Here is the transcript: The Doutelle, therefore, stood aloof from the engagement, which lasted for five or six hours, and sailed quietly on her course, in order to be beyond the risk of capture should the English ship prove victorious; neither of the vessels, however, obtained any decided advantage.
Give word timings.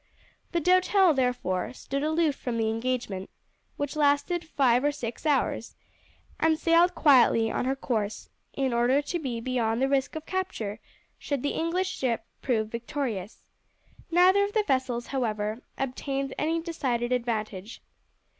The 0.51 0.59
Doutelle, 0.59 1.13
therefore, 1.13 1.73
stood 1.73 2.01
aloof 2.01 2.33
from 2.35 2.57
the 2.57 2.71
engagement, 2.71 3.29
which 3.77 3.95
lasted 3.95 4.43
for 4.43 4.55
five 4.55 4.83
or 4.83 4.91
six 4.91 5.27
hours, 5.27 5.75
and 6.39 6.57
sailed 6.57 6.95
quietly 6.95 7.51
on 7.51 7.65
her 7.65 7.75
course, 7.75 8.27
in 8.53 8.73
order 8.73 9.03
to 9.03 9.19
be 9.19 9.39
beyond 9.39 9.79
the 9.79 9.87
risk 9.87 10.15
of 10.15 10.25
capture 10.25 10.79
should 11.19 11.43
the 11.43 11.49
English 11.53 11.89
ship 11.95 12.25
prove 12.41 12.69
victorious; 12.69 13.43
neither 14.09 14.43
of 14.43 14.53
the 14.53 14.63
vessels, 14.63 15.05
however, 15.05 15.61
obtained 15.77 16.33
any 16.39 16.59
decided 16.59 17.11
advantage. 17.11 17.83